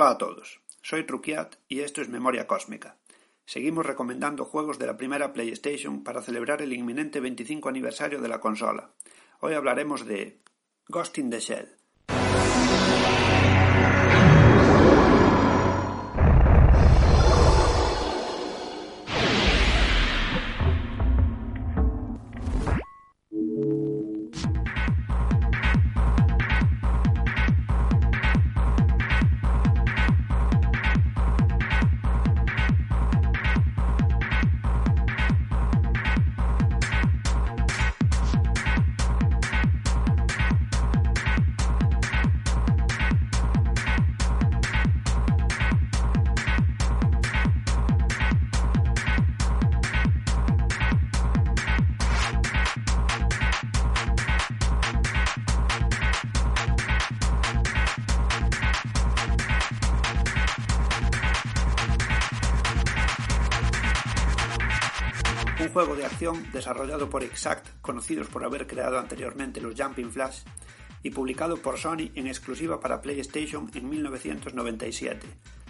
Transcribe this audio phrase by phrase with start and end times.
[0.00, 2.98] Hola a todos, soy Truquiat y esto es Memoria Cósmica.
[3.44, 8.38] Seguimos recomendando juegos de la primera PlayStation para celebrar el inminente 25 aniversario de la
[8.38, 8.92] consola.
[9.40, 10.38] Hoy hablaremos de
[10.86, 11.66] Ghost in the Shell,
[65.60, 70.42] un juego de acción desarrollado por Exact, conocidos por haber creado anteriormente los Jumping Flash,
[71.02, 75.26] y publicado por Sony en exclusiva para PlayStation en 1997,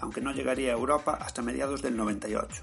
[0.00, 2.62] aunque no llegaría a Europa hasta mediados del 98.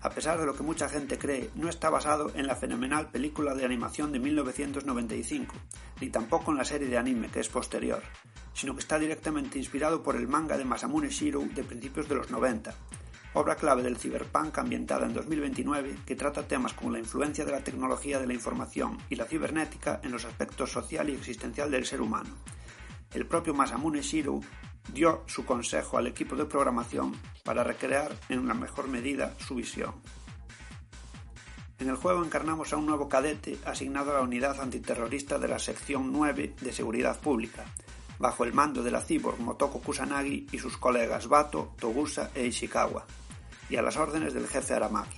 [0.00, 3.54] A pesar de lo que mucha gente cree, no está basado en la fenomenal película
[3.54, 5.54] de animación de 1995,
[6.00, 8.02] ni tampoco en la serie de anime que es posterior,
[8.54, 12.30] sino que está directamente inspirado por el manga de Masamune Shirow de principios de los
[12.30, 12.74] 90,
[13.34, 17.64] obra clave del cyberpunk ambientada en 2029 que trata temas como la influencia de la
[17.64, 22.00] tecnología de la información y la cibernética en los aspectos social y existencial del ser
[22.00, 22.36] humano.
[23.12, 24.40] El propio Masamune Shirow
[24.92, 29.94] dio su consejo al equipo de programación para recrear en una mejor medida su visión.
[31.78, 35.58] En el juego encarnamos a un nuevo cadete asignado a la unidad antiterrorista de la
[35.58, 37.64] sección 9 de Seguridad Pública,
[38.18, 43.04] bajo el mando de la cyborg Motoko Kusanagi y sus colegas Bato, Togusa e Ishikawa
[43.72, 45.16] y a las órdenes del jefe Aramaki.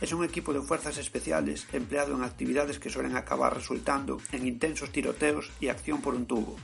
[0.00, 4.90] Es un equipo de fuerzas especiales empleado en actividades que suelen acabar resultando en intensos
[4.90, 6.56] tiroteos y acción por un tubo,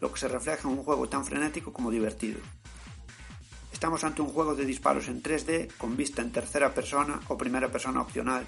[0.00, 2.40] lo que se refleja en un juego tan frenético como divertido.
[3.72, 7.70] Estamos ante un juego de disparos en 3D con vista en tercera persona o primera
[7.70, 8.44] persona opcional,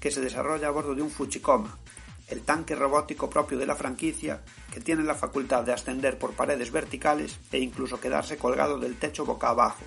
[0.00, 1.78] que se desarrolla a bordo de un Fuchikoma,
[2.26, 6.72] el tanque robótico propio de la franquicia que tiene la facultad de ascender por paredes
[6.72, 9.84] verticales e incluso quedarse colgado del techo boca abajo,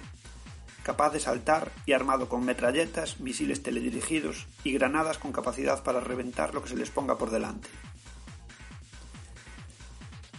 [0.85, 6.53] capaz de saltar y armado con metralletas, misiles teledirigidos y granadas con capacidad para reventar
[6.53, 7.67] lo que se les ponga por delante.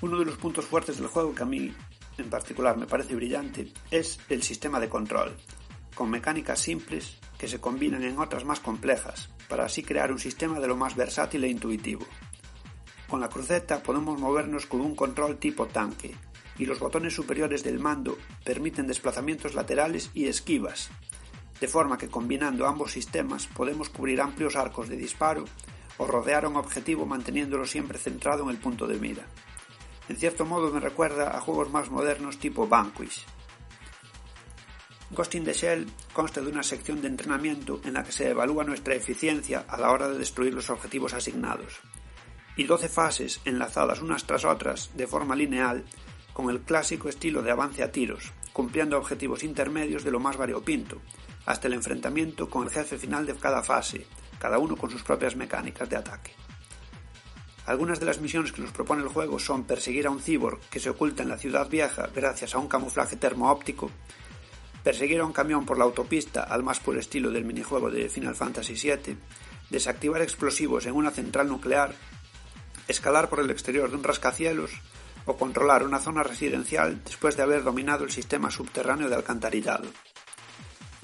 [0.03, 1.75] Uno de los puntos fuertes del juego que a mí
[2.17, 5.37] en particular me parece brillante es el sistema de control,
[5.97, 10.61] con mecánicas simples que se combinan en otras más complejas, para así crear un sistema
[10.61, 12.06] de lo más versátil e intuitivo.
[13.09, 16.15] Con la cruceta podemos movernos con un control tipo tanque,
[16.59, 20.91] y los botones superiores del mando permiten desplazamientos laterales y esquivas,
[21.61, 25.44] de forma que combinando ambos sistemas podemos cubrir amplios arcos de disparo
[25.99, 29.27] o rodear un objetivo manteniéndolo siempre centrado en el punto de mira.
[30.09, 33.25] En cierto modo me recuerda a juegos más modernos tipo Vanquish.
[35.11, 38.65] Ghost in the Shell consta de una sección de entrenamiento en la que se evalúa
[38.65, 41.81] nuestra eficiencia a la hora de destruir los objetivos asignados,
[42.56, 45.84] y 12 fases enlazadas unas tras otras de forma lineal
[46.37, 51.00] con el clásico estilo de avance a tiros, cumpliendo objetivos intermedios de lo más variopinto,
[51.47, 54.06] hasta el enfrentamiento con el jefe final de cada fase,
[54.38, 56.33] cada uno con sus propias mecánicas de ataque.
[57.65, 60.79] Algunas de las misiones que nos propone el juego son perseguir a un cyborg que
[60.79, 63.91] se oculta en la ciudad vieja gracias a un camuflaje termoóptico,
[64.85, 68.35] perseguir a un camión por la autopista al más puro estilo del minijuego de Final
[68.35, 69.17] Fantasy VII,
[69.71, 71.94] desactivar explosivos en una central nuclear,
[72.89, 74.73] escalar por el exterior de un rascacielos
[75.26, 79.88] o controlar una zona residencial después de haber dominado el sistema subterráneo de alcantarillado.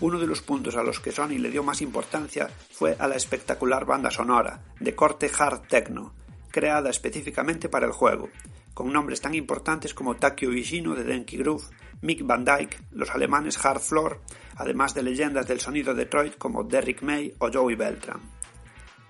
[0.00, 3.16] Uno de los puntos a los que Sony le dio más importancia fue a la
[3.16, 6.14] espectacular banda sonora, de corte hard techno,
[6.50, 8.28] creada específicamente para el juego,
[8.74, 11.64] con nombres tan importantes como Takio Ishino de Denki Groove,
[12.00, 14.20] Mick Van Dyke, los alemanes Hard Floor,
[14.56, 18.20] además de leyendas del sonido Detroit como Derrick May o Joey Beltran.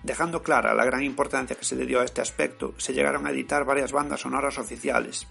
[0.03, 3.31] Dejando clara la gran importancia que se le dio a este aspecto, se llegaron a
[3.31, 5.27] editar varias bandas sonoras oficiales.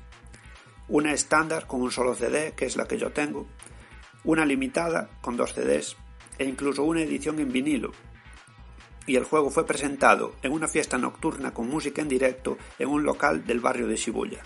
[0.88, 3.46] Una estándar con un solo CD, que es la que yo tengo,
[4.24, 5.96] una limitada con dos CDs
[6.38, 7.92] e incluso una edición en vinilo.
[9.06, 13.02] Y el juego fue presentado en una fiesta nocturna con música en directo en un
[13.04, 14.42] local del barrio de Shibuya.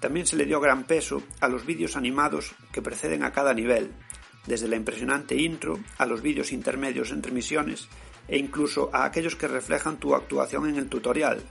[0.00, 3.92] También se le dio gran peso a los vídeos animados que preceden a cada nivel,
[4.46, 7.88] desde la impresionante intro a los vídeos intermedios entre misiones
[8.28, 11.42] e incluso a aquellos que reflejan tu actuación en el tutorial,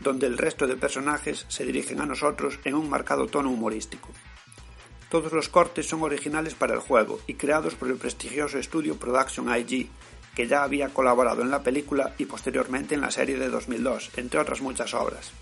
[0.00, 4.10] donde el resto de personajes se dirigen a nosotros en un marcado tono humorístico.
[5.10, 9.54] Todos los cortes son originales para el juego y creados por el prestigioso estudio Production
[9.54, 9.88] IG,
[10.34, 14.40] que ya había colaborado en la película y posteriormente en la serie de 2002, entre
[14.40, 15.32] otras muchas obras.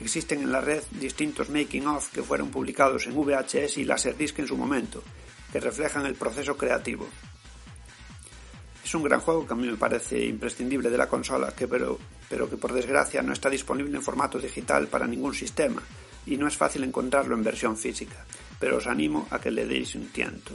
[0.00, 4.56] Existen en la red distintos making-of que fueron publicados en VHS y Laserdisc en su
[4.56, 5.02] momento,
[5.52, 7.08] que reflejan el proceso creativo.
[8.86, 11.98] Es un gran juego que a mí me parece imprescindible de la consola, pero,
[12.28, 15.82] pero que por desgracia no está disponible en formato digital para ningún sistema
[16.24, 18.24] y no es fácil encontrarlo en versión física,
[18.60, 20.54] pero os animo a que le deis un tiento.